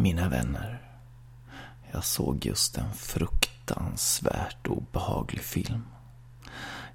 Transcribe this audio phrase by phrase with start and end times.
[0.00, 0.82] Mina vänner,
[1.92, 5.84] jag såg just en fruktansvärt obehaglig film.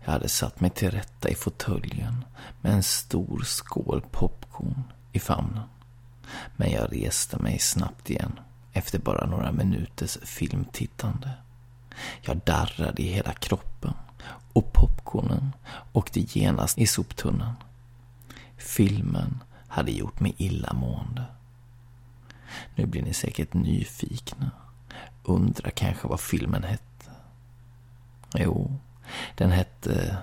[0.05, 2.26] Jag hade satt mig till rätta i fåtöljen
[2.62, 5.63] med en stor skål popcorn i famnen.
[6.55, 8.40] Men jag reste mig snabbt igen
[8.73, 11.32] efter bara några minuters filmtittande.
[12.22, 13.94] Jag darrade i hela kroppen
[14.54, 15.52] och popcornen
[15.94, 17.55] åkte genast i soptunnan.
[18.57, 21.24] Filmen hade gjort mig illamående.
[22.75, 24.51] Nu blir ni säkert nyfikna.
[25.23, 27.11] Undrar kanske vad filmen hette.
[28.34, 28.71] Jo,
[29.35, 30.17] den hette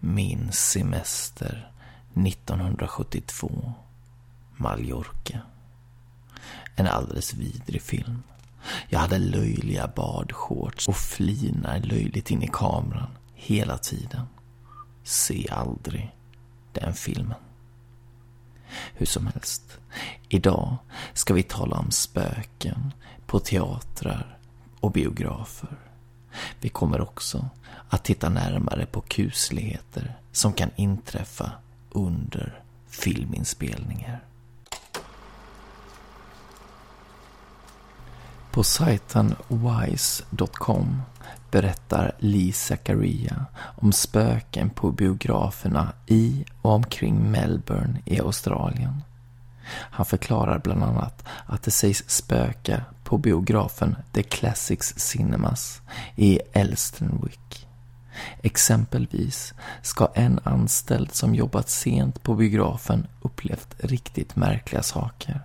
[0.00, 1.72] Min semester
[2.14, 3.72] 1972.
[4.56, 5.40] Mallorca.
[6.76, 8.22] En alldeles vidrig film.
[8.88, 14.26] Jag hade löjliga badshorts och flinar löjligt in i kameran hela tiden.
[15.02, 16.14] Se aldrig
[16.72, 17.43] den filmen.
[18.94, 19.78] Hur som helst,
[20.28, 20.76] idag
[21.12, 22.92] ska vi tala om spöken
[23.26, 24.38] på teatrar
[24.80, 25.78] och biografer.
[26.60, 27.48] Vi kommer också
[27.88, 31.52] att titta närmare på kusligheter som kan inträffa
[31.90, 34.24] under filminspelningar.
[38.54, 41.02] På sajten wise.com
[41.50, 49.02] berättar Lee Zakaria om spöken på biograferna i och omkring Melbourne i Australien.
[49.66, 55.82] Han förklarar bland annat att det sägs spöka på biografen The Classics Cinemas
[56.16, 57.68] i Elsternwick.
[58.42, 65.40] Exempelvis ska en anställd som jobbat sent på biografen upplevt riktigt märkliga saker.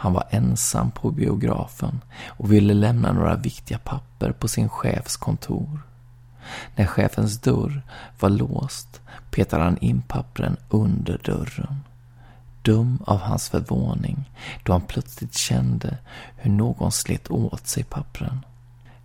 [0.00, 5.82] Han var ensam på biografen och ville lämna några viktiga papper på sin chefs kontor.
[6.76, 7.82] När chefens dörr
[8.20, 9.00] var låst
[9.30, 11.80] petade han in pappren under dörren.
[12.62, 14.30] Dum av hans förvåning
[14.62, 15.98] då han plötsligt kände
[16.36, 18.44] hur någon slet åt sig pappren.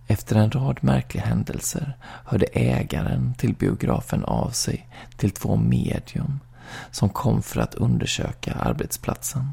[0.06, 6.40] Efter en rad märkliga händelser hörde ägaren till biografen av sig till två medium
[6.90, 9.52] som kom för att undersöka arbetsplatsen.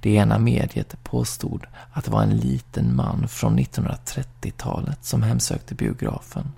[0.00, 6.52] Det ena mediet påstod att det var en liten man från 1930-talet som hemsökte biografen.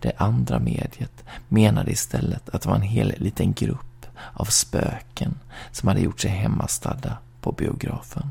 [0.00, 5.38] Det andra mediet menade istället att det var en hel liten grupp av spöken
[5.72, 8.30] som hade gjort sig hemmastadda på biografen.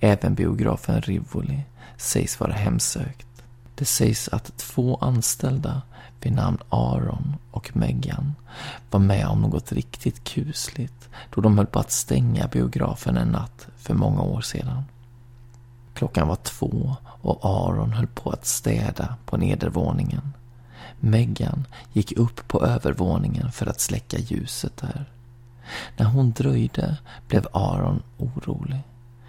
[0.00, 1.60] Även biografen Rivoli
[1.96, 3.26] sägs vara hemsökt.
[3.74, 5.82] Det sägs att två anställda
[6.20, 8.34] vid namn Aron och Megan
[8.90, 13.68] var med om något riktigt kusligt då de höll på att stänga biografen en natt
[13.76, 14.82] för många år sedan.
[15.94, 20.32] Klockan var två och Aron höll på att städa på nedervåningen.
[21.00, 25.04] Megan gick upp på övervåningen för att släcka ljuset där.
[25.96, 26.96] När hon dröjde
[27.28, 28.82] blev Aron orolig.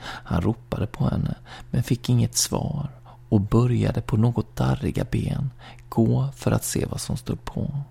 [0.03, 1.35] Han ropade på henne
[1.71, 2.89] men fick inget svar
[3.31, 5.51] och började på något darriga ben
[5.89, 7.81] gå för att se vad som stod på.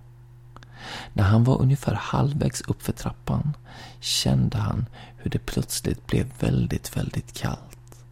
[1.12, 3.56] När han var ungefär halvvägs upp för trappan
[4.00, 4.86] kände han
[5.16, 8.02] hur det plötsligt blev väldigt, väldigt kallt.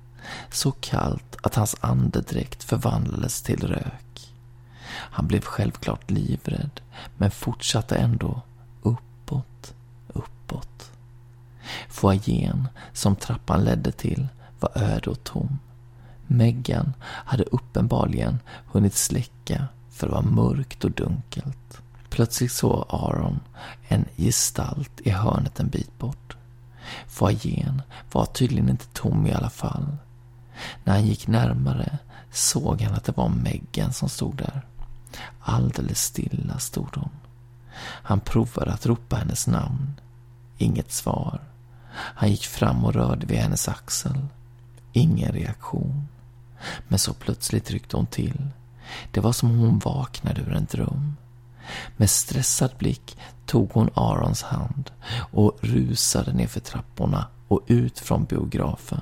[0.50, 4.34] Så kallt att hans andedräkt förvandlades till rök.
[4.90, 6.80] Han blev självklart livrädd,
[7.16, 8.42] men fortsatte ändå
[8.82, 9.74] uppåt,
[10.08, 10.90] uppåt.
[11.88, 14.28] Foajén som trappan ledde till
[14.60, 15.58] var öde och tom.
[16.30, 21.80] Meggan hade uppenbarligen hunnit släcka för det var mörkt och dunkelt.
[22.08, 23.40] Plötsligt såg Aaron
[23.88, 26.36] en gestalt i hörnet en bit bort.
[27.06, 27.82] Foajén
[28.12, 29.96] var tydligen inte tom i alla fall.
[30.84, 31.98] När han gick närmare
[32.32, 34.66] såg han att det var Meggan som stod där.
[35.40, 37.10] Alldeles stilla stod hon.
[37.80, 40.00] Han provade att ropa hennes namn.
[40.58, 41.40] Inget svar.
[41.90, 44.26] Han gick fram och rörde vid hennes axel.
[44.92, 46.08] Ingen reaktion.
[46.88, 48.46] Men så plötsligt ryckte hon till.
[49.10, 51.16] Det var som om hon vaknade ur en dröm.
[51.96, 54.90] Med stressad blick tog hon Arons hand
[55.32, 59.00] och rusade nerför trapporna och ut från biografen.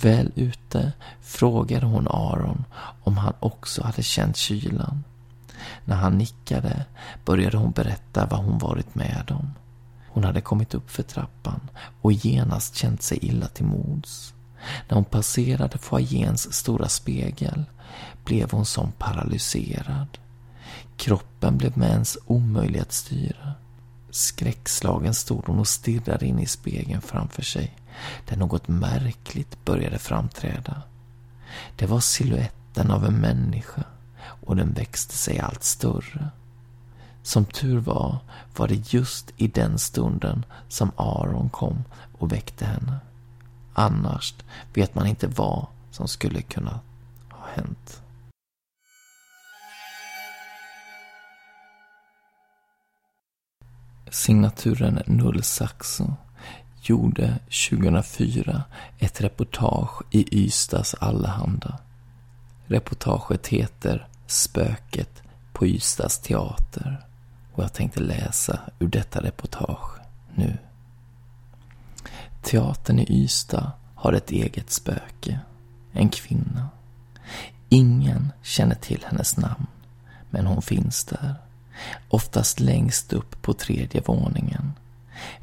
[0.00, 2.64] Väl ute frågade hon Aron
[3.02, 5.04] om han också hade känt kylan.
[5.84, 6.84] När han nickade
[7.24, 9.52] började hon berätta vad hon varit med om.
[10.08, 11.60] Hon hade kommit upp för trappan
[12.00, 14.34] och genast känt sig illa till mods.
[14.88, 17.64] När hon passerade foajéns stora spegel
[18.24, 20.18] blev hon som paralyserad.
[20.96, 23.54] Kroppen blev med ens omöjlig att styra.
[24.10, 27.76] Skräckslagen stod hon och stirrade in i spegeln framför sig,
[28.28, 30.82] där något märkligt började framträda.
[31.76, 33.84] Det var siluetten av en människa
[34.22, 36.30] och den växte sig allt större.
[37.22, 38.18] Som tur var,
[38.56, 41.84] var det just i den stunden som Aron kom
[42.18, 43.00] och väckte henne.
[43.80, 44.34] Annars
[44.74, 46.80] vet man inte vad som skulle kunna
[47.30, 48.02] ha hänt.
[54.10, 56.14] Signaturen Null Saxo
[56.82, 57.38] gjorde
[57.68, 58.62] 2004
[58.98, 61.78] ett reportage i Ystads Allehanda.
[62.66, 65.22] Reportaget heter Spöket
[65.52, 67.06] på Ystads teater
[67.52, 70.00] och jag tänkte läsa ur detta reportage
[70.34, 70.58] nu.
[72.42, 75.40] Teatern i Ystad har ett eget spöke,
[75.92, 76.68] en kvinna.
[77.68, 79.66] Ingen känner till hennes namn,
[80.30, 81.34] men hon finns där.
[82.08, 84.72] Oftast längst upp på tredje våningen.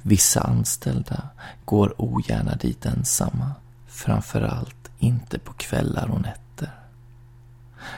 [0.01, 1.29] Vissa anställda
[1.65, 3.51] går ogärna dit ensamma,
[3.87, 6.71] framförallt inte på kvällar och nätter.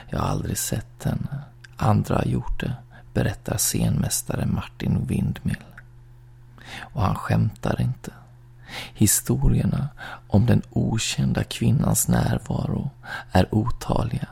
[0.08, 1.40] Jag har aldrig sett henne,
[1.76, 2.74] andra har gjort det,
[3.12, 5.64] berättar scenmästare Martin Windmill.
[6.80, 8.12] Och han skämtar inte.
[8.94, 9.88] Historierna
[10.28, 12.90] om den okända kvinnans närvaro
[13.32, 14.28] är otaliga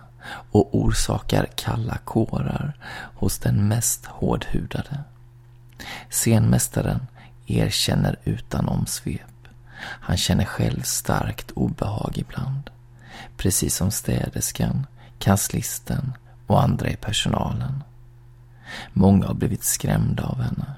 [0.51, 2.77] och orsakar kalla kårar
[3.15, 5.01] hos den mest hårdhudade.
[6.11, 7.07] Scenmästaren
[7.47, 9.21] erkänner utan omsvep.
[9.81, 12.71] Han känner själv starkt obehag ibland.
[13.37, 14.87] Precis som städerskan,
[15.19, 16.13] kanslisten
[16.47, 17.83] och andra i personalen.
[18.93, 20.75] Många har blivit skrämda av henne.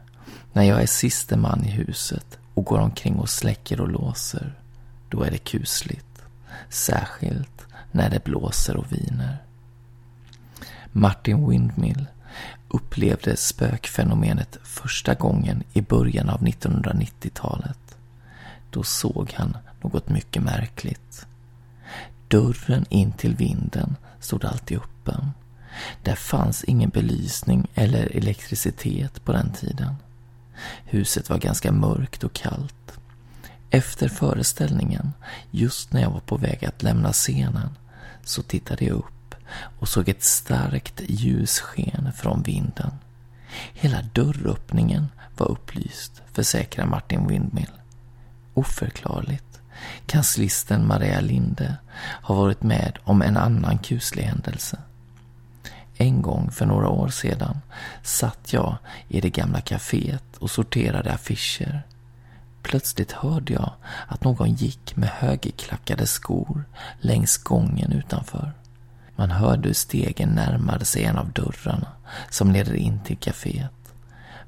[0.52, 4.54] När jag är siste man i huset och går omkring och släcker och låser,
[5.08, 6.22] då är det kusligt.
[6.68, 9.38] Särskilt när det blåser och viner.
[10.92, 12.06] Martin Windmill
[12.68, 17.96] upplevde spökfenomenet första gången i början av 1990-talet.
[18.70, 21.26] Då såg han något mycket märkligt.
[22.28, 25.30] Dörren in till vinden stod alltid öppen.
[26.02, 29.94] Där fanns ingen belysning eller elektricitet på den tiden.
[30.84, 32.98] Huset var ganska mörkt och kallt.
[33.70, 35.12] Efter föreställningen,
[35.50, 37.70] just när jag var på väg att lämna scenen,
[38.24, 39.34] så tittade jag upp
[39.78, 42.90] och såg ett starkt ljussken från vinden.
[43.72, 47.70] Hela dörröppningen var upplyst, försäkrar Martin Windmill.
[48.54, 49.60] Oförklarligt.
[50.06, 54.78] Kanslisten Maria Linde har varit med om en annan kuslig händelse.
[56.00, 57.60] En gång för några år sedan
[58.02, 58.76] satt jag
[59.08, 61.82] i det gamla kaféet och sorterade affischer.
[62.62, 63.72] Plötsligt hörde jag
[64.08, 66.64] att någon gick med högerklackade skor
[67.00, 68.52] längs gången utanför.
[69.16, 71.88] Man hörde hur stegen närmade sig en av dörrarna
[72.30, 73.92] som leder in till kaféet.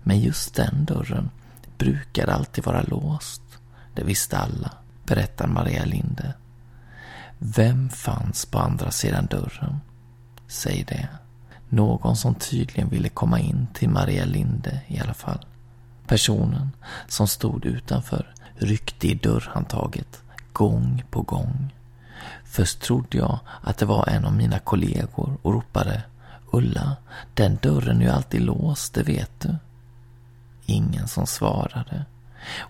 [0.03, 1.31] Men just den dörren
[1.79, 3.43] brukade alltid vara låst.
[3.95, 4.71] Det visste alla,
[5.05, 6.35] berättar Maria Linde.
[7.39, 9.81] Vem fanns på andra sidan dörren?
[10.49, 11.09] Säg det.
[11.73, 15.47] Någon som tydligen ville komma in till Maria Linde i alla fall.
[16.07, 16.71] Personen
[17.09, 21.75] som stod utanför ryckte i dörrhandtaget gång på gång.
[22.45, 26.03] Först trodde jag att det var en av mina kollegor och ropade
[26.51, 26.97] Ulla,
[27.35, 29.57] den dörren är ju alltid låst, det vet du.
[30.67, 32.05] Ingen som svarade.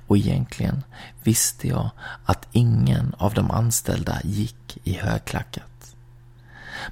[0.06, 0.82] Och egentligen
[1.22, 1.90] visste jag
[2.24, 5.96] att ingen av de anställda gick i högklackat.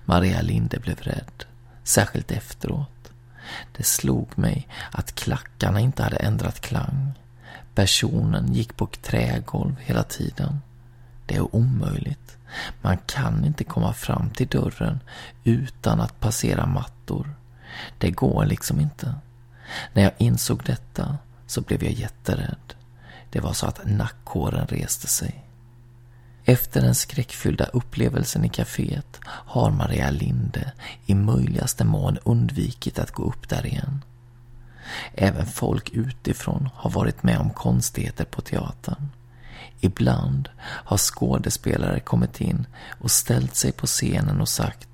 [0.05, 1.45] Maria Linde blev rädd,
[1.85, 3.13] särskilt efteråt.
[3.77, 7.13] Det slog mig att klackarna inte hade ändrat klang.
[7.75, 10.61] Personen gick på trägolv hela tiden.
[11.27, 12.37] Det är omöjligt.
[12.81, 15.01] Man kan inte komma fram till dörren
[15.45, 17.35] utan att passera mattor.
[17.99, 19.15] Det går liksom inte.
[19.93, 22.75] När jag insåg detta så blev jag jätterädd.
[23.31, 25.50] Det var så att nackhåren reste sig.
[26.45, 30.73] Efter den skräckfyllda upplevelsen i kaféet har Maria Linde
[31.07, 34.05] i möjligaste mån undvikit att gå upp där igen.
[35.15, 39.09] Även folk utifrån har varit med om konstigheter på teatern.
[39.81, 42.67] Ibland har skådespelare kommit in
[43.01, 44.89] och ställt sig på scenen och sagt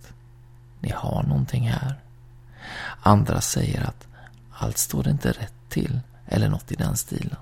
[0.80, 2.00] Ni har någonting här.
[3.02, 4.06] Andra säger att
[4.52, 7.36] allt står inte rätt till eller något i den stilen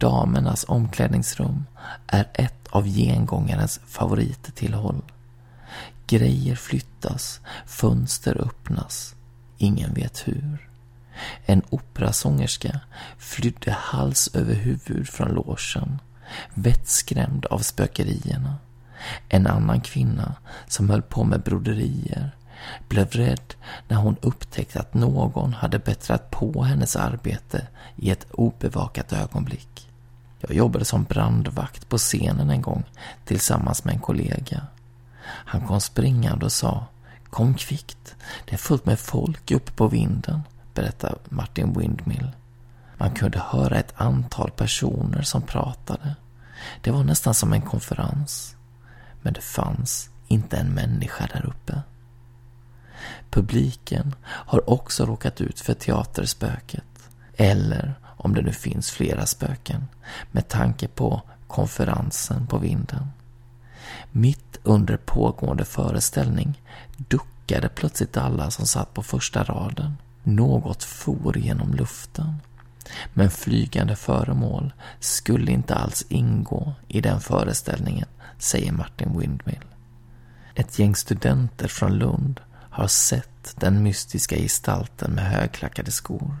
[0.00, 1.66] damernas omklädningsrum
[2.06, 5.02] är ett av gengångarens favorittillhåll.
[6.06, 9.14] Grejer flyttas, fönster öppnas.
[9.58, 10.68] Ingen vet hur.
[11.46, 12.80] En operasångerska
[13.18, 16.00] flydde hals över huvud från logen,
[16.54, 18.56] vettskrämd av spökerierna.
[19.28, 20.34] En annan kvinna
[20.68, 22.30] som höll på med broderier
[22.88, 23.54] blev rädd
[23.88, 27.66] när hon upptäckte att någon hade bättrat på hennes arbete
[27.96, 29.89] i ett obevakat ögonblick.
[30.40, 32.84] Jag jobbade som brandvakt på scenen en gång
[33.24, 34.66] tillsammans med en kollega.
[35.22, 36.86] Han kom springande och sa
[37.30, 40.40] Kom kvickt, det är fullt med folk uppe på vinden,
[40.74, 42.30] berättar Martin Windmill.
[42.96, 46.16] Man kunde höra ett antal personer som pratade.
[46.80, 48.56] Det var nästan som en konferens.
[49.22, 51.82] Men det fanns inte en människa där uppe.
[53.30, 56.84] Publiken har också råkat ut för teaterspöket.
[57.36, 59.86] Eller om det nu finns flera spöken,
[60.30, 63.06] med tanke på konferensen på vinden.
[64.10, 66.62] Mitt under pågående föreställning
[66.96, 69.96] duckade plötsligt alla som satt på första raden.
[70.22, 72.34] Något for genom luften.
[73.14, 78.08] Men flygande föremål skulle inte alls ingå i den föreställningen,
[78.38, 79.64] säger Martin Windmill.
[80.54, 86.36] Ett gäng studenter från Lund har sett den mystiska gestalten med högklackade skor.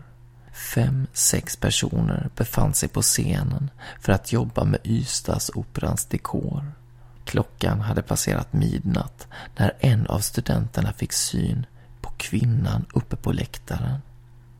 [0.60, 6.72] Fem, sex personer befann sig på scenen för att jobba med Ystadsoperans dekor.
[7.24, 9.26] Klockan hade passerat midnatt
[9.56, 11.66] när en av studenterna fick syn
[12.00, 13.98] på kvinnan uppe på läktaren.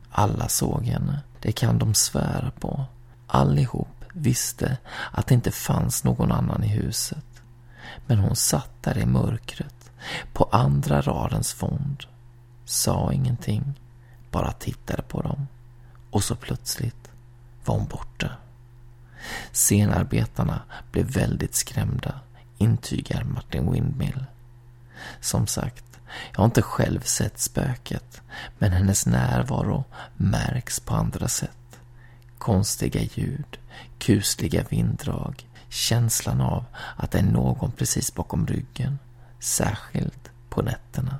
[0.09, 2.85] Alla såg henne, det kan de svära på.
[3.27, 4.77] Allihop visste
[5.11, 7.41] att det inte fanns någon annan i huset.
[8.07, 9.91] Men hon satt där i mörkret,
[10.33, 12.03] på andra radens fond.
[12.65, 13.79] Sa ingenting,
[14.31, 15.47] bara tittade på dem.
[16.11, 17.11] Och så plötsligt
[17.65, 18.31] var hon borta.
[19.51, 22.19] Scenarbetarna blev väldigt skrämda,
[22.57, 24.25] intygar Martin Windmill.
[25.19, 25.85] Som sagt,
[26.31, 28.21] jag har inte själv sett spöket,
[28.57, 29.83] men hennes närvaro
[30.15, 31.79] märks på andra sätt.
[32.37, 33.57] Konstiga ljud,
[33.99, 36.65] kusliga vinddrag, känslan av
[36.95, 38.99] att det är någon precis bakom ryggen,
[39.39, 41.17] särskilt på nätterna.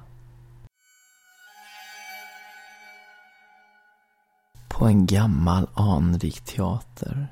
[4.72, 7.28] På en gammal anrik teater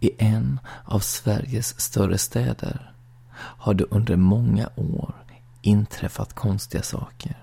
[0.00, 2.92] i en av Sveriges större städer
[3.36, 5.14] har det under många år
[5.62, 7.36] inträffat konstiga saker.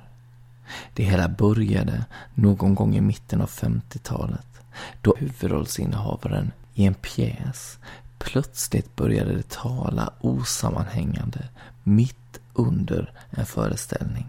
[0.94, 4.48] Det hela började någon gång i mitten av 50-talet
[5.02, 7.80] då huvudrollsinnehavaren i en pjäs
[8.18, 11.50] plötsligt började tala osammanhängande
[11.84, 14.28] mitt under en föreställning.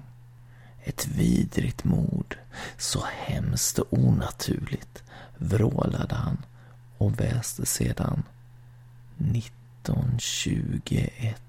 [0.84, 2.38] Ett vidrigt mord,
[2.78, 5.02] så hemskt och onaturligt,
[5.38, 6.44] vrålade han
[6.98, 8.22] och väste sedan
[9.18, 11.42] 1921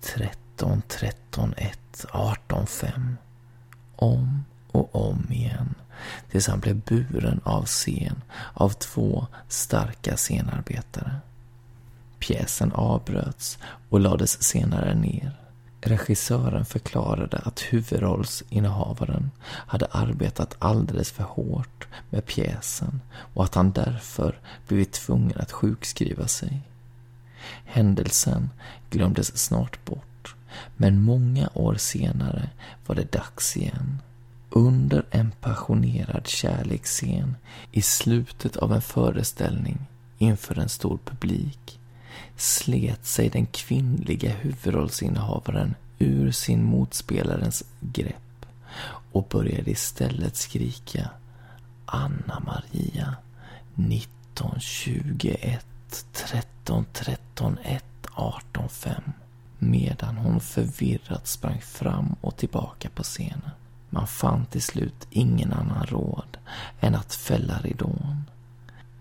[0.00, 3.16] 13, 13, 1, 18, 5.
[3.96, 5.74] Om och om igen
[6.30, 8.22] tills han blev buren av scen
[8.54, 11.16] av två starka scenarbetare.
[12.18, 13.58] Pjäsen avbröts
[13.88, 15.45] och lades senare ner.
[15.86, 23.00] Regissören förklarade att huvudrollsinnehavaren hade arbetat alldeles för hårt med pjäsen
[23.34, 24.38] och att han därför
[24.68, 26.60] blivit tvungen att sjukskriva sig.
[27.64, 28.50] Händelsen
[28.90, 30.34] glömdes snart bort,
[30.76, 32.50] men många år senare
[32.86, 33.98] var det dags igen.
[34.50, 37.36] Under en passionerad kärleksscen
[37.72, 39.78] i slutet av en föreställning
[40.18, 41.75] inför en stor publik
[42.36, 48.46] slet sig den kvinnliga huvudrollsinnehavaren ur sin motspelarens grepp
[49.12, 51.10] och började istället skrika
[51.86, 53.16] Anna Maria
[53.74, 55.66] 1921
[56.12, 59.02] 13, 13, 1, 18, 5
[59.58, 63.50] medan hon förvirrat sprang fram och tillbaka på scenen.
[63.90, 66.36] Man fann till slut ingen annan råd
[66.80, 68.24] än att fälla ridån.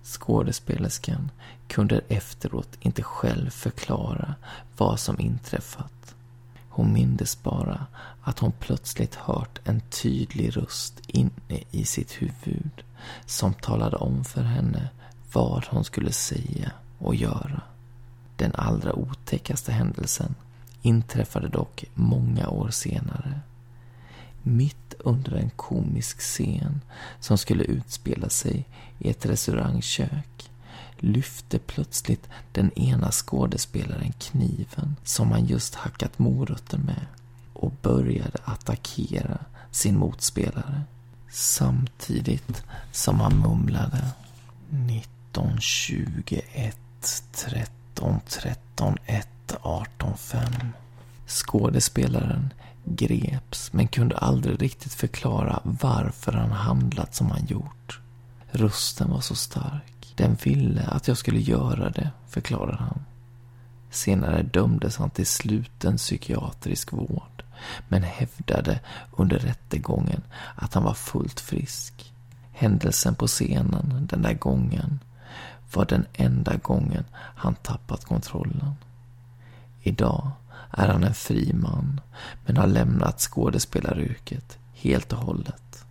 [0.06, 1.32] Skådespelerskan
[1.68, 4.36] kunde efteråt inte själv förklara
[4.78, 6.16] vad som inträffat.
[6.70, 7.86] Hon mindes bara
[8.22, 12.84] att hon plötsligt hört en tydlig röst inne i sitt huvud
[13.26, 14.90] som talade om för henne
[15.34, 17.62] vad hon skulle säga och göra.
[18.36, 20.36] Den allra otäckaste händelsen
[20.82, 23.40] inträffade dock många år senare.
[24.48, 26.82] Mitt under en komisk scen
[27.20, 28.66] som skulle utspela sig
[29.00, 30.50] i ett restaurangkök
[30.98, 37.06] lyfte plötsligt den ena skådespelaren kniven som han just hackat morötter med
[37.54, 39.38] och började attackera
[39.72, 40.82] sin motspelare
[41.32, 44.12] samtidigt som han mumlade
[44.70, 46.78] 19, 21,
[47.32, 49.28] 13 13 1
[49.62, 50.42] 18 5
[51.28, 52.54] Skådespelaren
[52.86, 58.00] greps men kunde aldrig riktigt förklara varför han handlat som han gjort.
[58.52, 60.14] Rösten var så stark.
[60.16, 63.06] Den ville att jag skulle göra det, förklarade han.
[63.90, 67.44] Senare dömdes han till sluten psykiatrisk vård
[67.88, 68.80] men hävdade
[69.18, 70.22] under rättegången
[70.56, 72.14] att han var fullt frisk.
[72.52, 75.00] Händelsen på scenen den där gången
[75.74, 78.76] var den enda gången han tappat kontrollen.
[79.82, 80.32] Idag
[80.78, 82.02] är han en fri man,
[82.46, 85.86] men har lämnat skådespelaryrket helt och hållet.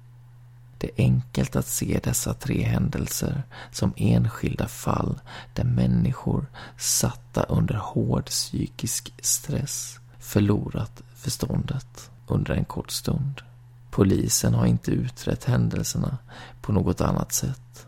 [0.79, 5.21] Det är enkelt att se dessa tre händelser som enskilda fall
[5.55, 6.47] där människor
[6.79, 13.43] satta under hård psykisk stress förlorat förståndet under en kort stund.
[13.91, 16.19] Polisen har inte utrett händelserna
[16.63, 17.87] på något annat sätt.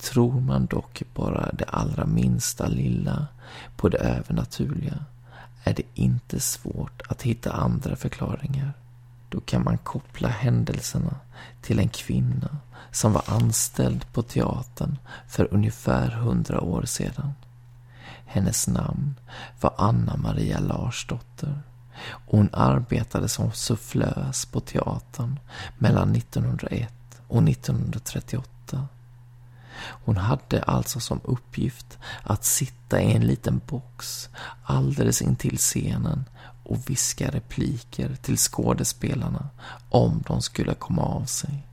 [0.00, 3.26] Tror man dock bara det allra minsta lilla
[3.76, 5.04] på det övernaturliga
[5.64, 8.72] är det inte svårt att hitta andra förklaringar.
[9.28, 11.16] Då kan man koppla händelserna
[11.62, 12.56] till en kvinna
[12.90, 17.32] som var anställd på teatern för ungefär hundra år sedan.
[18.26, 19.14] Hennes namn
[19.60, 21.62] var Anna Maria Larsdotter
[22.08, 25.38] och hon arbetade som sufflös på teatern
[25.78, 26.92] mellan 1901
[27.28, 28.88] och 1938.
[29.76, 34.28] Hon hade alltså som uppgift att sitta i en liten box
[34.64, 36.24] alldeles intill scenen
[36.64, 39.48] och viska repliker till skådespelarna
[39.88, 41.66] om de skulle komma av sig.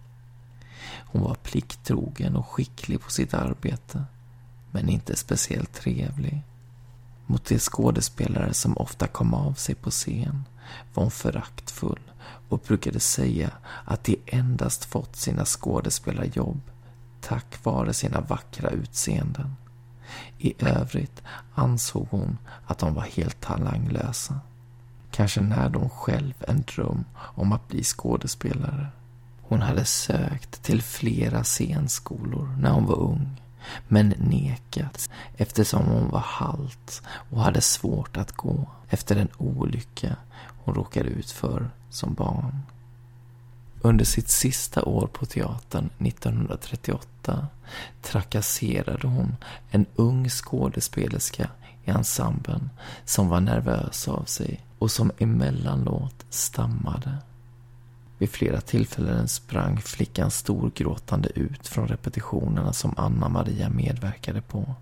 [1.12, 4.04] Hon var plikttrogen och skicklig på sitt arbete,
[4.72, 6.44] men inte speciellt trevlig.
[7.26, 10.44] Mot de skådespelare som ofta kom av sig på scen
[10.94, 12.12] var hon föraktfull
[12.50, 13.52] och brukade säga
[13.86, 16.62] att de endast fått sina skådespelarjobb
[17.22, 19.56] tack vare sina vackra utseenden.
[20.38, 21.22] I övrigt
[21.54, 24.40] ansåg hon att de var helt talanglösa.
[25.12, 28.88] Kanske närde hon själv en dröm om att bli skådespelare.
[29.42, 33.42] Hon hade sökt till flera scenskolor när hon var ung,
[33.88, 40.16] men nekats eftersom hon var halt och hade svårt att gå efter den olycka
[40.64, 42.62] hon råkade ut för som barn.
[43.84, 47.48] Under sitt sista år på teatern 1938
[48.02, 49.36] trakasserade hon
[49.70, 51.50] en ung skådespelerska
[51.86, 52.70] i ensemblen
[53.06, 57.18] som var nervös av sig och som emellanåt stammade.
[58.18, 64.76] Vid flera tillfällen sprang flickan storgråtande ut från repetitionerna som Anna Maria medverkade på.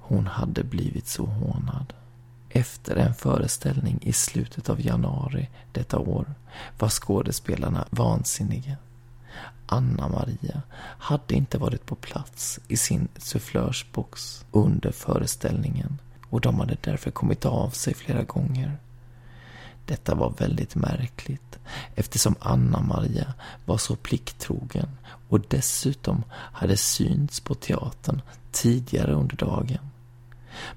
[0.00, 1.92] Hon hade blivit så hånad.
[2.52, 6.34] Efter en föreställning i slutet av januari detta år
[6.78, 8.76] var skådespelarna vansinniga.
[9.66, 10.62] Anna Maria
[10.98, 15.98] hade inte varit på plats i sin sufflörsbox under föreställningen
[16.30, 18.76] och de hade därför kommit av sig flera gånger.
[19.86, 21.58] Detta var väldigt märkligt
[21.94, 23.34] eftersom Anna Maria
[23.64, 24.88] var så plikttrogen
[25.28, 29.89] och dessutom hade synts på teatern tidigare under dagen.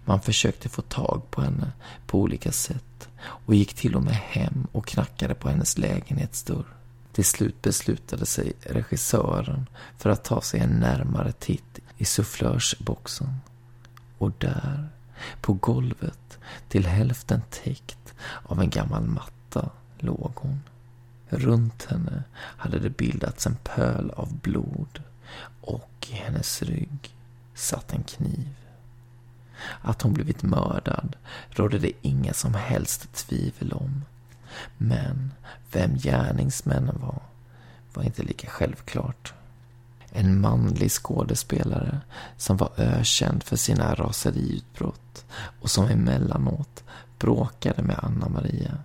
[0.05, 1.71] Man försökte få tag på henne
[2.05, 6.65] på olika sätt och gick till och med hem och knackade på hennes lägenhetsdörr.
[7.13, 13.35] Till slut beslutade sig regissören för att ta sig en närmare titt i sufflörsboxen.
[14.17, 14.89] Och där,
[15.41, 20.61] på golvet, till hälften täckt av en gammal matta, låg hon.
[21.29, 25.03] Runt henne hade det bildats en pöl av blod
[25.61, 27.15] och i hennes rygg
[27.53, 28.55] satt en kniv.
[29.81, 31.15] Att hon blivit mördad
[31.49, 34.03] rådde det inga som helst tvivel om.
[34.77, 35.31] Men
[35.71, 37.21] vem gärningsmännen var,
[37.93, 39.33] var inte lika självklart.
[40.09, 42.01] En manlig skådespelare
[42.37, 45.25] som var ökänd för sina raseriutbrott
[45.61, 46.83] och som emellanåt
[47.19, 48.77] bråkade med Anna Maria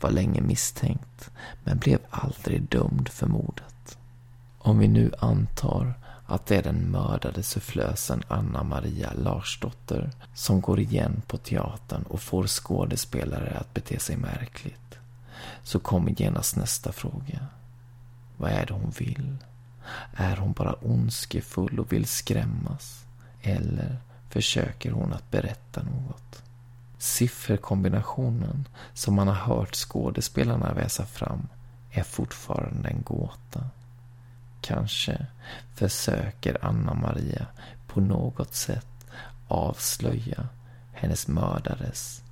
[0.00, 1.30] var länge misstänkt
[1.64, 3.98] men blev aldrig dömd för mordet.
[4.58, 5.94] Om vi nu antar
[6.30, 12.20] att det är den mördade sufflösen Anna Maria Larsdotter som går igen på teatern och
[12.20, 14.98] får skådespelare att bete sig märkligt.
[15.62, 17.46] Så kommer genast nästa fråga.
[18.36, 19.36] Vad är det hon vill?
[20.16, 23.04] Är hon bara ondskefull och vill skrämmas?
[23.42, 23.96] Eller
[24.28, 26.42] försöker hon att berätta något?
[26.98, 31.48] Sifferkombinationen som man har hört skådespelarna väsa fram
[31.90, 33.64] är fortfarande en gåta.
[34.60, 35.26] Kanske
[35.74, 37.46] försöker Anna Maria
[37.86, 39.06] på något sätt
[39.48, 40.48] avslöja
[40.92, 42.22] hennes mördares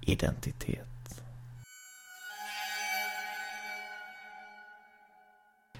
[0.00, 1.22] identitet.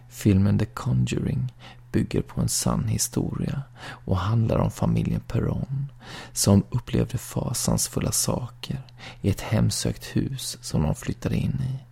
[0.09, 1.53] Filmen The Conjuring
[1.93, 5.93] bygger på en sann historia och handlar om familjen Perron
[6.33, 8.83] som upplevde fasansfulla saker
[9.21, 11.86] i ett hemsökt hus som de flyttade in i.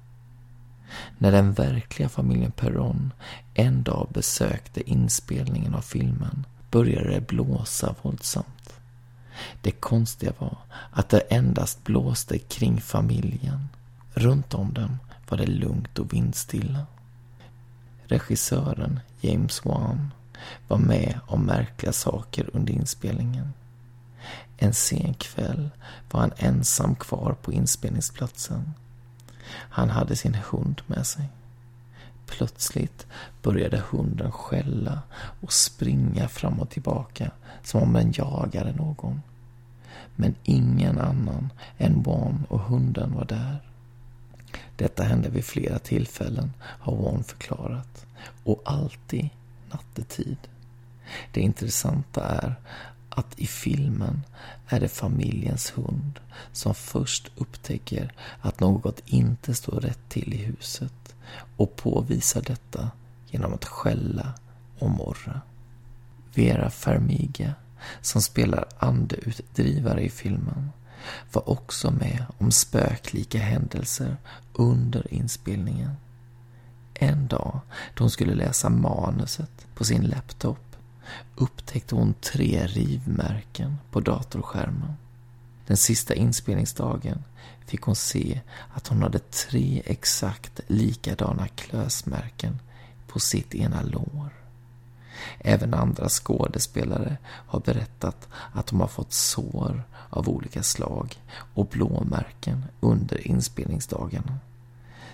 [1.18, 3.12] När den verkliga familjen Perron
[3.54, 8.74] en dag besökte inspelningen av filmen började det blåsa våldsamt.
[9.62, 10.56] Det konstiga var
[10.90, 13.68] att det endast blåste kring familjen.
[14.14, 16.86] Runt om dem var det lugnt och vindstilla.
[18.06, 20.10] Regissören James Wan
[20.68, 23.52] var med om märkliga saker under inspelningen.
[24.56, 25.70] En sen kväll
[26.10, 28.74] var han ensam kvar på inspelningsplatsen.
[29.50, 31.28] Han hade sin hund med sig.
[32.26, 33.06] Plötsligt
[33.42, 35.02] började hunden skälla
[35.40, 37.30] och springa fram och tillbaka
[37.62, 39.22] som om den jagade någon.
[40.16, 43.60] Men ingen annan än Wan och hunden var där.
[44.76, 48.06] Detta hände vid flera tillfällen, har Wan förklarat.
[48.44, 49.28] Och alltid
[49.70, 50.38] nattetid.
[51.32, 52.54] Det intressanta är
[53.14, 54.22] att i filmen
[54.68, 56.20] är det familjens hund
[56.52, 61.14] som först upptäcker att något inte står rätt till i huset
[61.56, 62.90] och påvisar detta
[63.30, 64.34] genom att skälla
[64.78, 65.40] och morra.
[66.34, 67.54] Vera Farmiga,
[68.00, 70.70] som spelar andeutdrivare i filmen,
[71.32, 74.16] var också med om spöklika händelser
[74.52, 75.90] under inspelningen.
[76.94, 77.60] En dag
[77.94, 80.73] då hon skulle läsa manuset på sin laptop
[81.36, 84.92] upptäckte hon tre rivmärken på datorskärmen.
[85.66, 87.24] Den sista inspelningsdagen
[87.66, 88.40] fick hon se
[88.74, 92.58] att hon hade tre exakt likadana klösmärken
[93.06, 94.30] på sitt ena lår.
[95.38, 101.22] Även andra skådespelare har berättat att de har fått sår av olika slag
[101.54, 104.38] och blåmärken under inspelningsdagarna.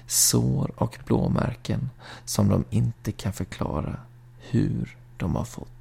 [0.06, 1.90] Sår och blåmärken
[2.24, 3.96] som de inte kan förklara
[4.38, 5.79] hur de har fått.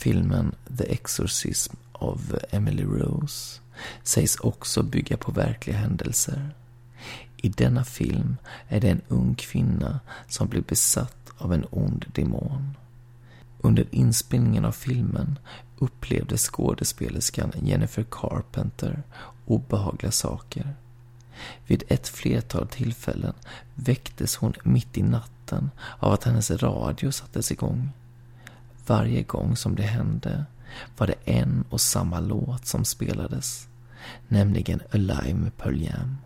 [0.00, 3.60] Filmen The Exorcism av Emily Rose
[4.02, 6.54] sägs också bygga på verkliga händelser.
[7.36, 8.36] I denna film
[8.68, 12.76] är det en ung kvinna som blir besatt av en ond demon.
[13.58, 15.38] Under inspelningen av filmen
[15.78, 19.02] upplevde skådespelerskan Jennifer Carpenter
[19.46, 20.74] obehagliga saker.
[21.66, 23.34] Vid ett flertal tillfällen
[23.74, 27.90] väcktes hon mitt i natten av att hennes radio sattes igång.
[28.86, 30.44] Varje gång som det hände
[30.96, 33.68] var det en och samma låt som spelades,
[34.28, 36.16] nämligen Alive med Pearl Jam.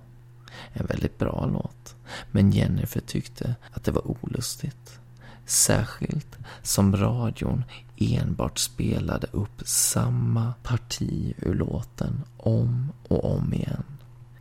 [0.73, 1.97] En väldigt bra låt,
[2.31, 5.01] men Jennifer tyckte att det var olustigt.
[5.47, 7.65] Särskilt som radion
[7.97, 13.85] enbart spelade upp samma parti ur låten om och om igen.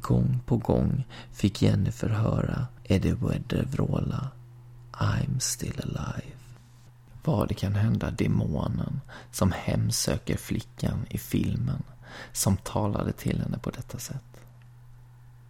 [0.02, 4.30] Gång på gång fick Jennifer höra Eddie Vedder vråla
[4.92, 6.43] I'm still alive.
[7.24, 11.84] Vad det kan hända demonen som hemsöker flickan i filmen
[12.32, 14.24] som talade till henne på detta sätt.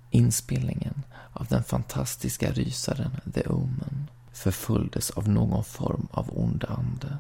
[0.10, 7.18] Inspelningen av den fantastiska rysaren The Omen förföljdes av någon form av ond ande.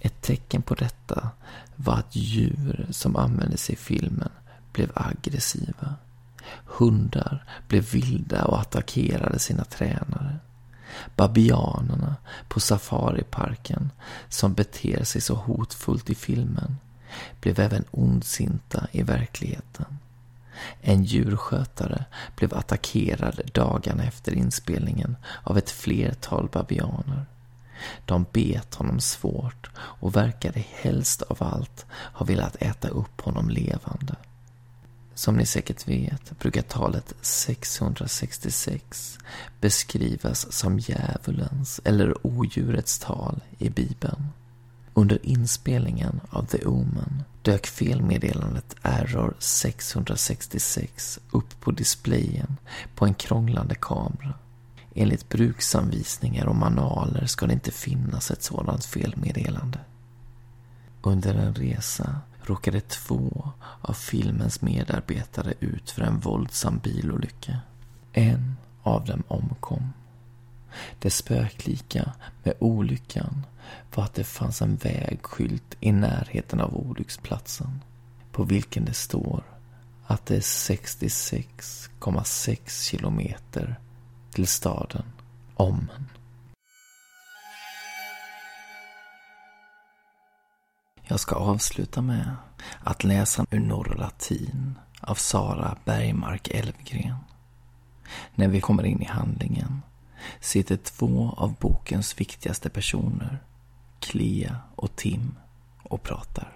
[0.00, 1.30] Ett tecken på detta
[1.76, 4.30] var att djur som användes i filmen
[4.72, 5.94] blev aggressiva.
[6.64, 10.38] Hundar blev vilda och attackerade sina tränare.
[11.16, 12.16] Babianerna
[12.48, 13.90] på safariparken,
[14.28, 16.76] som beter sig så hotfullt i filmen,
[17.40, 19.98] blev även ondsinta i verkligheten.
[20.80, 22.04] En djurskötare
[22.36, 27.26] blev attackerad dagarna efter inspelningen av ett flertal babianer.
[28.04, 34.16] De bet honom svårt och verkade helst av allt ha velat äta upp honom levande.
[35.14, 39.18] Som ni säkert vet brukar talet 666
[39.60, 44.28] beskrivas som djävulens eller odjurets tal i Bibeln.
[44.94, 52.56] Under inspelningen av The Omen dök felmeddelandet Error 666 upp på displayen
[52.94, 54.34] på en krånglande kamera.
[54.94, 59.78] Enligt bruksanvisningar och manualer ska det inte finnas ett sådant felmeddelande.
[61.02, 63.50] Under en resa råkade två
[63.80, 67.58] av filmens medarbetare ut för en våldsam bilolycka.
[68.12, 69.92] En av dem omkom.
[70.98, 73.46] Det spöklika med olyckan
[73.94, 77.80] var att det fanns en vägskylt i närheten av olycksplatsen
[78.32, 79.42] på vilken det står
[80.06, 83.78] att det är 66,6 kilometer
[84.30, 85.04] till staden
[85.54, 86.08] Ommen.
[91.12, 92.36] Jag ska avsluta med
[92.80, 97.16] att läsa ur Norra latin av Sara Bergmark Elvgren.
[98.34, 99.82] När vi kommer in i handlingen
[100.40, 103.38] sitter två av bokens viktigaste personer
[104.00, 105.34] Clea och Tim
[105.82, 106.52] och pratar.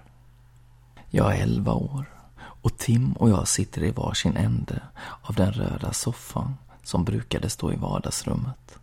[1.10, 2.04] Jag är elva år
[2.38, 4.82] och Tim och jag sitter i varsin ände
[5.22, 8.78] av den röda soffan som brukade stå i vardagsrummet.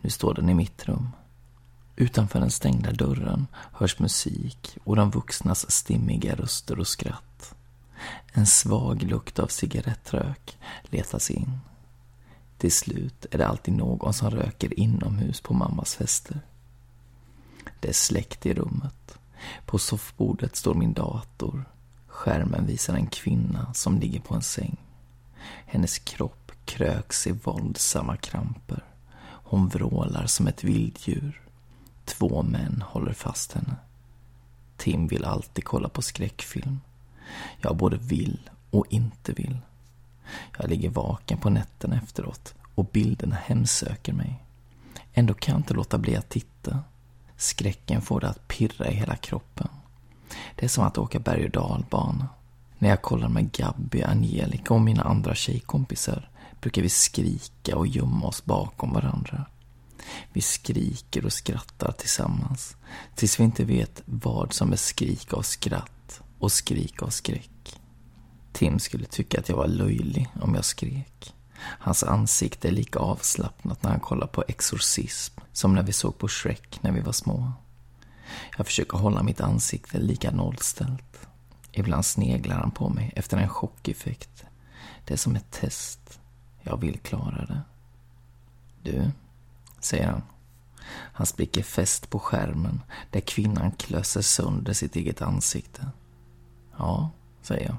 [0.00, 1.08] Nu står den i mitt rum.
[2.00, 7.54] Utanför den stängda dörren hörs musik och de vuxnas stimmiga röster och skratt.
[8.32, 11.58] En svag lukt av cigarettrök letar sig in.
[12.58, 16.40] Till slut är det alltid någon som röker inomhus på mammas fester.
[17.80, 19.18] Det är släckt i rummet.
[19.66, 21.64] På soffbordet står min dator.
[22.06, 24.76] Skärmen visar en kvinna som ligger på en säng.
[25.66, 28.84] Hennes kropp kröks i våldsamma kramper.
[29.20, 31.47] Hon vrålar som ett vilddjur.
[32.08, 33.76] Två män håller fast henne.
[34.76, 36.80] Tim vill alltid kolla på skräckfilm.
[37.58, 39.58] Jag både vill och inte vill.
[40.58, 44.42] Jag ligger vaken på nätterna efteråt och bilderna hemsöker mig.
[45.12, 46.78] Ändå kan jag inte låta bli att titta.
[47.36, 49.68] Skräcken får det att pirra i hela kroppen.
[50.54, 52.28] Det är som att åka berg och dalbana.
[52.78, 58.26] När jag kollar med Gabby, Angelica och mina andra tjejkompisar brukar vi skrika och gömma
[58.26, 59.46] oss bakom varandra.
[60.32, 62.76] Vi skriker och skrattar tillsammans
[63.14, 67.80] tills vi inte vet vad som är skrik av skratt och skrik av skräck.
[68.52, 71.34] Tim skulle tycka att jag var löjlig om jag skrek.
[71.60, 76.28] Hans ansikte är lika avslappnat när han kollar på Exorcism som när vi såg på
[76.28, 77.52] Shrek när vi var små.
[78.56, 81.28] Jag försöker hålla mitt ansikte lika nollställt.
[81.72, 84.44] Ibland sneglar han på mig efter en chockeffekt.
[85.04, 86.20] Det är som ett test.
[86.62, 87.60] Jag vill klara det.
[88.82, 89.10] Du,
[89.88, 90.22] säger han.
[90.90, 95.86] Hans blick är fäst på skärmen där kvinnan klöser sönder sitt eget ansikte.
[96.76, 97.10] Ja,
[97.42, 97.76] säger jag.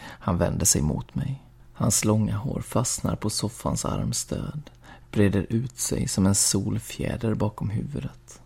[0.00, 1.42] Han vänder sig mot mig.
[1.72, 4.70] Hans långa hår fastnar på soffans armstöd,
[5.10, 8.40] breder ut sig som en solfjäder bakom huvudet.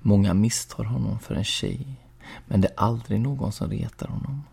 [0.00, 1.86] Många misstar honom för en tjej,
[2.46, 4.44] men det är aldrig någon som retar honom.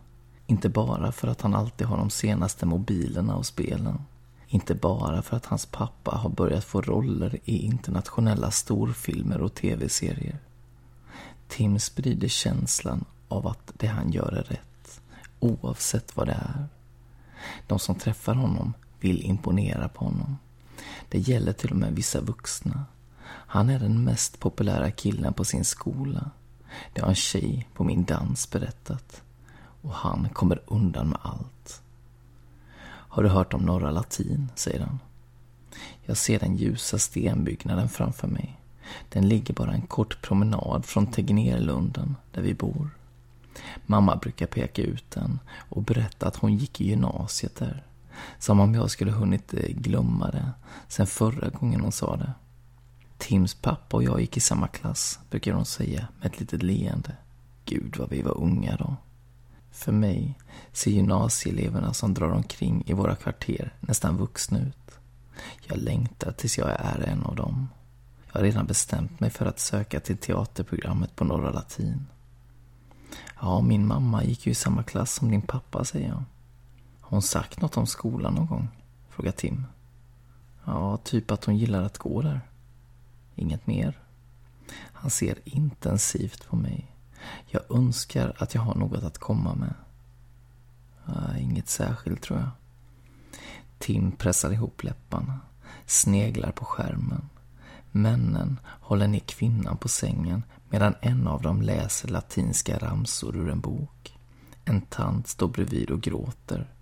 [0.48, 4.02] Inte bara för att han alltid har de senaste mobilerna och spelen.
[4.56, 10.40] Inte bara för att hans pappa har börjat få roller i internationella storfilmer och tv-serier.
[11.48, 15.02] Tim sprider känslan av att det han gör är rätt,
[15.40, 16.68] oavsett vad det är.
[17.68, 20.38] De som träffar honom vill imponera på honom.
[21.10, 22.86] Det gäller till och med vissa vuxna.
[23.28, 26.32] Han är den mest populära killen på sin skola.
[26.94, 29.22] Det har en tjej på min dans berättat.
[29.82, 31.82] Och han kommer undan med allt.
[33.16, 34.52] Har du hört om Norra Latin?
[34.56, 35.00] säger han.
[36.06, 38.60] Jag ser den ljusa stenbyggnaden framför mig.
[39.10, 42.90] Den ligger bara en kort promenad från Tegnérlunden, där vi bor.
[43.86, 47.84] Mamma brukar peka ut den och berätta att hon gick i gymnasiet där.
[48.40, 50.52] Som om jag skulle hunnit eh, glömma det
[50.88, 52.34] sen förra gången hon sa det.
[53.18, 57.12] Tims pappa och jag gick i samma klass, brukar hon säga med ett litet leende.
[57.66, 58.96] Gud vad vi var unga då.
[59.76, 60.40] För mig
[60.72, 65.00] ser gymnasieeleverna som drar omkring i våra kvarter nästan vuxna ut.
[65.64, 67.70] Jag längtar tills jag är en av dem.
[68.26, 72.08] Jag har redan bestämt mig för att söka till teaterprogrammet på Norra Latin.
[73.42, 76.24] Ja, min mamma gick ju i samma klass som din pappa, säger jag.
[77.02, 78.68] Har hon sagt något om skolan någon gång?
[79.10, 79.66] Frågar Tim.
[80.66, 82.42] Ja, typ att hon gillar att gå där.
[83.36, 84.00] Inget mer.
[84.76, 86.95] Han ser intensivt på mig.
[87.48, 89.74] Jag önskar att jag har något att komma med.
[91.08, 92.50] Äh, inget särskilt, tror jag.
[93.78, 95.40] Tim pressar ihop läpparna,
[95.86, 97.30] sneglar på skärmen.
[97.92, 103.62] Männen håller ner kvinnan på sängen medan en av dem läser latinska ramsor ur en
[103.62, 104.18] bok.
[104.66, 106.74] En tant står bredvid och gråter,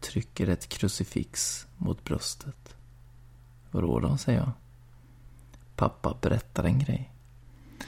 [0.00, 2.74] trycker ett krucifix mot bröstet.
[3.70, 4.50] Vadå då, säger jag.
[5.76, 7.12] Pappa berättar en grej.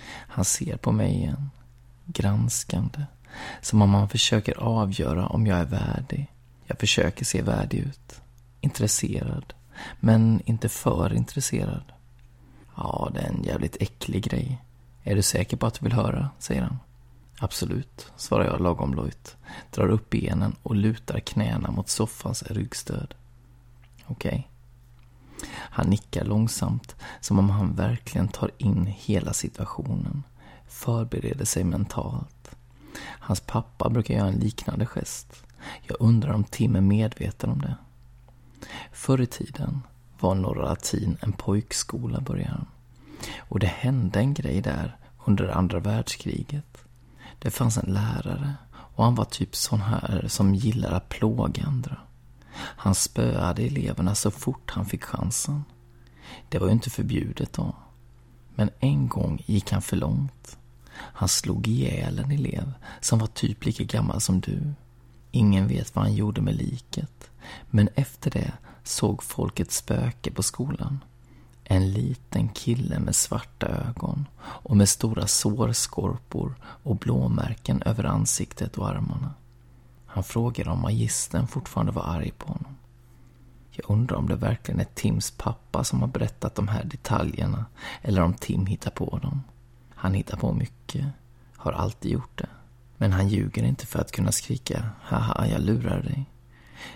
[0.09, 1.51] Han ser på mig igen,
[2.13, 3.05] granskande,
[3.61, 6.27] som om han försöker avgöra om jag är värdig.
[6.67, 8.21] Jag försöker se värdig ut,
[8.61, 9.55] intresserad,
[10.01, 11.93] men inte för intresserad.
[12.77, 14.63] Ja, det är en jävligt äcklig grej.
[15.03, 16.31] Är du säker på att du vill höra?
[16.39, 16.79] säger han.
[17.39, 19.37] Absolut, svarar jag lagom lojt.
[19.71, 23.15] Drar upp benen och lutar knäna mot soffans ryggstöd.
[24.07, 24.29] Okej.
[24.29, 24.43] Okay.
[25.51, 30.23] Han nickar långsamt, som om han verkligen tar in hela situationen.
[30.73, 32.51] Förbereder sig mentalt.
[32.99, 35.45] Hans pappa brukar göra en liknande gest.
[35.83, 37.77] Jag undrar om Tim är medveten om det.
[38.93, 39.83] Förr i tiden
[40.21, 42.67] var Norra Latin en pojkskola, börjar han.
[43.39, 46.79] Och det hände en grej där under andra världskriget.
[47.39, 51.97] Det fanns en lärare och han var typ sån här som gillar att plåga andra.
[52.55, 55.65] Han spöade eleverna så fort han fick chansen.
[56.49, 57.77] Det var ju inte förbjudet då.
[58.55, 60.59] Men en gång gick han för långt.
[60.95, 64.73] Han slog ihjäl en elev som var typ lika gammal som du.
[65.31, 67.31] Ingen vet vad han gjorde med liket.
[67.71, 68.53] Men efter det
[68.85, 70.99] såg folk ett spöke på skolan.
[71.65, 78.89] En liten kille med svarta ögon och med stora sårskorpor och blåmärken över ansiktet och
[78.89, 79.35] armarna.
[80.07, 82.77] Han frågade om magistern fortfarande var arg på honom.
[83.71, 87.65] Jag undrar om det verkligen är Tims pappa som har berättat de här detaljerna
[88.03, 89.43] eller om Tim hittar på dem.
[90.03, 91.07] Han hittar på mycket,
[91.57, 92.49] har alltid gjort det.
[92.97, 96.25] Men han ljuger inte för att kunna skrika ”haha, jag lurar dig”.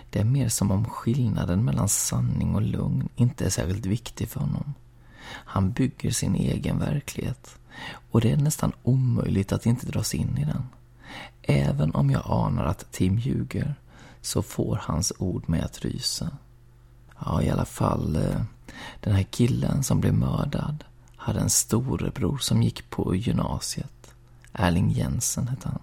[0.09, 4.39] Det är mer som om skillnaden mellan sanning och lugn inte är särskilt viktig för
[4.39, 4.73] honom.
[5.29, 7.59] Han bygger sin egen verklighet
[8.11, 10.63] och det är nästan omöjligt att inte dras in i den.
[11.41, 13.75] Även om jag anar att Tim ljuger
[14.21, 16.29] så får hans ord mig att rysa.
[17.25, 18.41] Ja, i alla fall, eh,
[18.99, 20.83] den här killen som blev mördad
[21.27, 24.15] hade en storebror som gick på gymnasiet.
[24.53, 25.81] Erling Jensen hette han.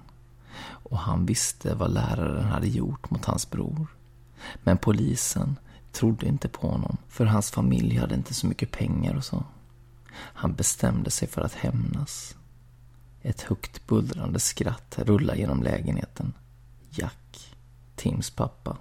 [0.59, 3.87] Och han visste vad läraren hade gjort mot hans bror.
[4.63, 5.57] Men polisen
[5.93, 9.45] trodde inte på honom, för hans familj hade inte så mycket pengar och så.
[10.13, 12.37] Han bestämde sig för att hämnas.
[13.23, 16.33] Ett högt bullrande skratt rullar genom lägenheten.
[16.91, 17.57] Jack,
[17.97, 18.77] Tims pappa.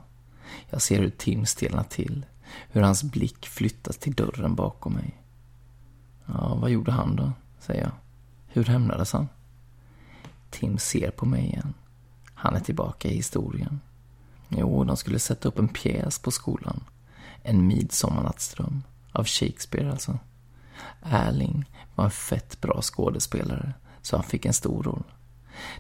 [0.70, 2.26] Jag ser hur Tim stelnar till,
[2.70, 5.23] hur hans blick flyttas till dörren bakom mig.
[6.26, 7.32] Ja, vad gjorde han då?
[7.60, 7.92] säger jag.
[8.48, 9.30] Hur hämnades han?
[10.50, 11.74] Tim ser på mig igen.
[12.34, 13.80] Han är tillbaka i historien.
[14.50, 16.84] Jo, de skulle sätta upp en pjäs på skolan.
[17.44, 18.84] En midsommarnattsdröm.
[19.12, 20.20] Av Shakespeare alltså.
[21.02, 25.04] Erling var en fett bra skådespelare, så han fick en stor roll.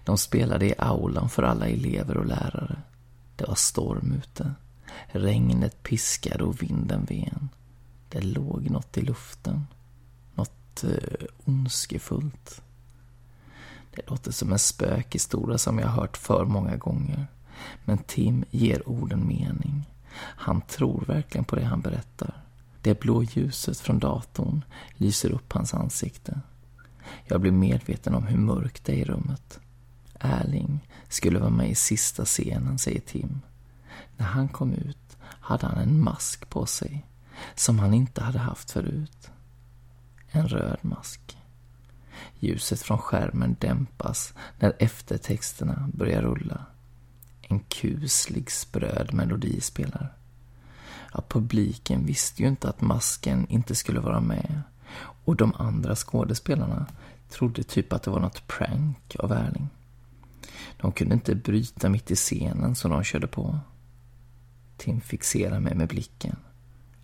[0.04, 2.76] De spelade i aulan för alla elever och lärare.
[3.36, 4.54] Det var storm ute.
[5.08, 7.50] Regnet piskade och vinden ven.
[8.10, 9.68] Det låg något i luften.
[10.74, 12.62] Något eh, ondskefullt.
[13.96, 17.28] Det låter som en spökhistoria som jag hört för många gånger.
[17.86, 19.90] Men Tim ger orden mening.
[20.18, 22.44] Han tror verkligen på det han berättar.
[22.82, 24.66] Det blå ljuset från datorn
[24.98, 26.42] lyser upp hans ansikte.
[27.26, 29.60] Jag blir medveten om hur mörkt det är i rummet.
[30.20, 33.42] Erling skulle vara med i sista scenen, säger Tim.
[34.18, 37.06] När han kom ut hade han en mask på sig,
[37.56, 39.30] som han inte hade haft förut.
[40.36, 41.38] En röd mask.
[42.40, 46.66] Ljuset från skärmen dämpas när eftertexterna börjar rulla.
[47.42, 50.14] En kuslig spröd melodi spelar.
[51.14, 54.62] Ja, publiken visste ju inte att masken inte skulle vara med.
[55.26, 56.86] Och de andra skådespelarna
[57.30, 59.70] trodde typ att det var något prank av Erling.
[60.78, 63.60] De kunde inte bryta mitt i scenen så de körde på.
[64.78, 66.36] Tim fixerar mig med blicken.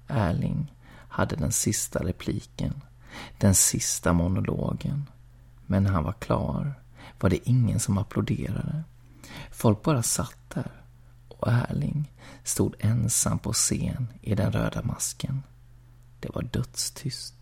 [0.07, 0.73] Erling
[1.09, 2.81] hade den sista repliken,
[3.37, 5.09] den sista monologen.
[5.65, 6.73] Men när han var klar
[7.19, 8.83] var det ingen som applåderade.
[9.51, 10.71] Folk bara satt där
[11.27, 12.11] och Erling
[12.43, 15.43] stod ensam på scen i den röda masken.
[16.19, 17.35] Det var dödstyst.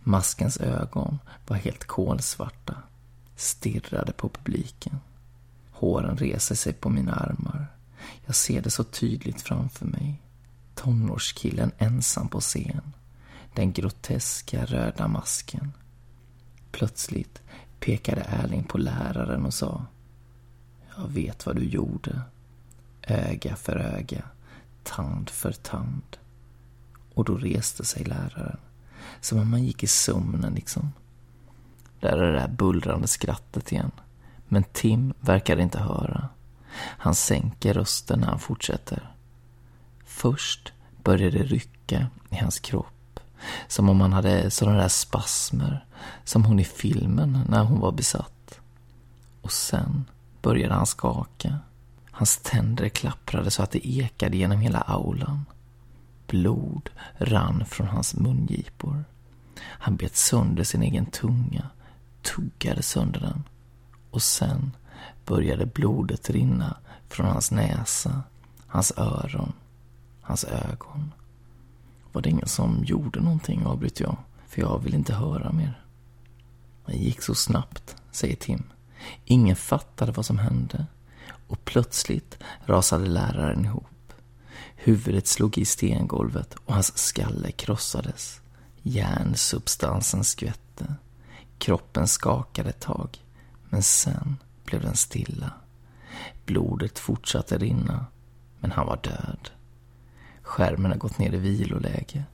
[0.00, 2.74] Maskens ögon var helt kolsvarta,
[3.36, 5.00] stirrade på publiken.
[5.70, 7.66] Håren reser sig på mina armar.
[8.26, 10.22] Jag ser det så tydligt framför mig.
[10.74, 12.92] Tonårskillen ensam på scen.
[13.56, 15.72] Den groteska röda masken.
[16.70, 17.42] Plötsligt
[17.80, 19.84] pekade Erling på läraren och sa
[20.96, 22.20] Jag vet vad du gjorde.
[23.02, 24.22] Öga för öga,
[24.82, 26.16] tand för tand.
[27.14, 28.58] Och då reste sig läraren.
[29.20, 30.92] Som om man gick i sömnen liksom.
[32.00, 33.90] Där är det där bullrande skrattet igen.
[34.48, 36.28] Men Tim verkar inte höra.
[36.78, 39.14] Han sänker rösten när han fortsätter.
[40.04, 42.95] Först börjar det rycka i hans kropp.
[43.68, 45.84] Som om han hade sådana där spasmer.
[46.24, 48.60] Som hon i filmen när hon var besatt.
[49.42, 50.04] Och sen
[50.42, 51.58] började han skaka.
[52.10, 55.44] Hans tänder klapprade så att det ekade genom hela aulan.
[56.26, 59.04] Blod rann från hans mungipor.
[59.60, 61.70] Han bet sönder sin egen tunga,
[62.22, 63.44] tuggade sönder den.
[64.10, 64.72] Och sen
[65.26, 66.76] började blodet rinna
[67.08, 68.22] från hans näsa,
[68.66, 69.52] hans öron,
[70.20, 71.12] hans ögon.
[72.16, 75.82] Var det ingen som gjorde någonting, avbryter jag, för jag vill inte höra mer.
[76.86, 78.62] Det gick så snabbt, säger Tim.
[79.24, 80.86] Ingen fattade vad som hände.
[81.48, 84.12] Och plötsligt rasade läraren ihop.
[84.76, 88.40] Huvudet slog i stengolvet och hans skalle krossades.
[88.82, 90.94] Järnsubstansen skvätte.
[91.58, 93.24] Kroppen skakade ett tag,
[93.68, 95.50] men sen blev den stilla.
[96.46, 98.06] Blodet fortsatte rinna,
[98.60, 99.50] men han var död.
[100.46, 102.24] Skärmen har gått ner i viloläge.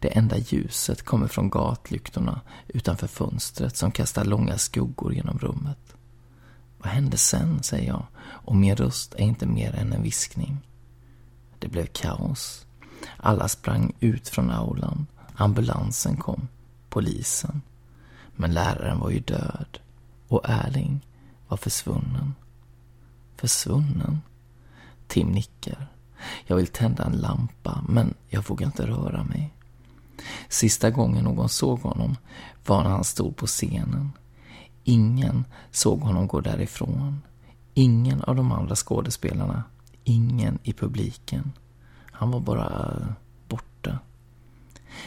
[0.00, 5.96] Det enda ljuset kommer från gatlyktorna utanför fönstret som kastar långa skuggor genom rummet.
[6.78, 10.58] Vad hände sen, säger jag, och min röst är inte mer än en viskning.
[11.58, 12.66] Det blev kaos.
[13.16, 15.06] Alla sprang ut från aulan.
[15.34, 16.48] Ambulansen kom.
[16.88, 17.62] Polisen.
[18.36, 19.78] Men läraren var ju död.
[20.28, 21.06] Och Erling
[21.48, 22.34] var försvunnen.
[23.36, 24.20] Försvunnen?
[25.06, 25.93] Tim nickar.
[26.46, 29.54] Jag vill tända en lampa, men jag vågar inte röra mig.
[30.48, 32.16] Sista gången någon såg honom
[32.66, 34.12] var när han stod på scenen.
[34.84, 37.22] Ingen såg honom gå därifrån.
[37.74, 39.62] Ingen av de andra skådespelarna.
[40.04, 41.52] Ingen i publiken.
[42.12, 43.06] Han var bara eh,
[43.48, 43.98] borta.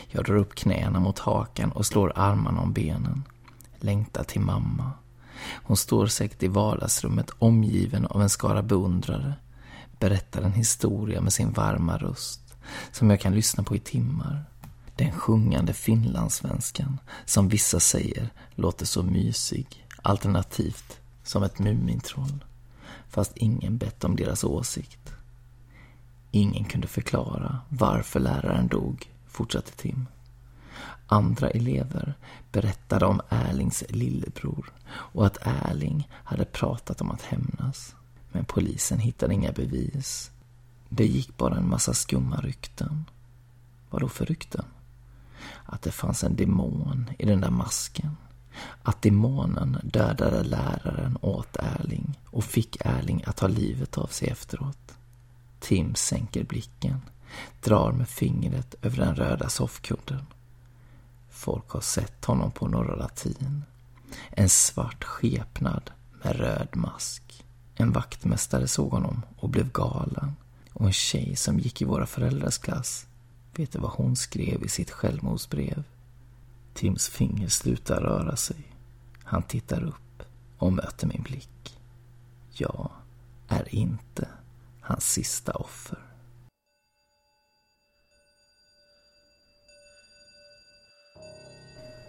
[0.08, 3.24] Jag drar upp knäna mot hakan och slår armarna om benen.
[3.80, 4.92] Längtar till mamma.
[5.64, 9.34] Hon står säkert i vardagsrummet omgiven av en skara beundrare.
[10.00, 12.56] Berättar en historia med sin varma röst
[12.92, 14.46] som jag kan lyssna på i timmar.
[14.96, 22.46] Den sjungande finlandssvenskan som vissa säger låter så mysig, alternativt som ett Mumintroll.
[23.10, 25.14] Fast ingen bett om deras åsikt.
[26.32, 30.08] Ingen kunde förklara varför läraren dog, fortsatte Tim.
[31.08, 32.14] Andra elever
[32.52, 37.96] berättade om Erlings lillebror och att Erling hade pratat om att hämnas.
[38.32, 40.32] Men polisen hittade inga bevis.
[40.90, 43.06] Det gick bara en massa skumma rykten.
[43.90, 44.66] Vad då för rykten?
[45.66, 48.18] Att det fanns en demon i den där masken.
[48.84, 54.94] Att demonen dödade läraren åt Erling och fick Erling att ta livet av sig efteråt.
[55.60, 57.02] Tim sänker blicken,
[57.64, 60.26] drar med fingret över den röda soffkudden.
[61.30, 63.64] Folk har sett honom på Norra Latin.
[64.30, 65.92] En svart skepnad
[66.24, 67.46] med röd mask.
[67.80, 70.36] En vaktmästare såg honom och blev galen.
[70.74, 73.08] Och en tjej som gick i våra föräldrars klass,
[73.56, 75.84] vet du vad hon skrev i sitt självmordsbrev?
[76.74, 78.58] Tims finger slutar röra sig.
[79.24, 80.24] Han tittar upp
[80.58, 81.80] och möter min blick.
[82.52, 82.90] Jag
[83.48, 84.28] är inte
[84.82, 86.00] hans sista offer.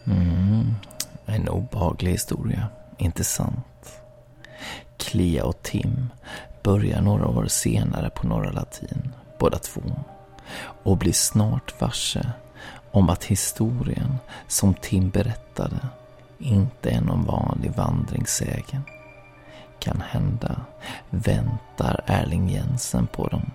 [0.05, 0.75] Mm,
[1.27, 3.67] en obehaglig historia, inte sant?
[5.09, 6.09] Clea och Tim
[6.63, 9.81] börjar några år senare på Norra Latin, båda två,
[10.83, 12.33] och blir snart varse
[12.91, 15.89] om att historien som Tim berättade
[16.39, 18.83] inte är någon vanlig vandringssägen.
[19.79, 20.61] Kan hända
[21.11, 23.51] väntar Erling Jensen på dem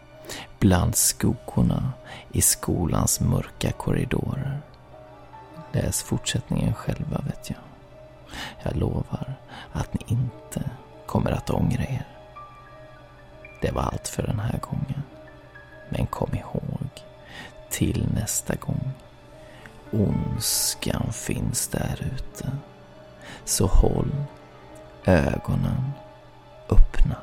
[0.60, 1.94] bland skuggorna
[2.32, 4.62] i skolans mörka korridorer.
[5.72, 7.60] Läs fortsättningen själva vet jag.
[8.64, 9.34] Jag lovar
[9.74, 10.62] att ni inte
[11.06, 12.08] kommer att ångra er.
[13.62, 15.04] Det var allt för den här gången.
[15.90, 16.90] Men kom ihåg,
[17.70, 18.92] till nästa gång.
[19.92, 22.52] Ondskan finns där ute.
[23.46, 24.12] Så håll
[25.06, 25.92] ögonen
[26.70, 27.16] öppna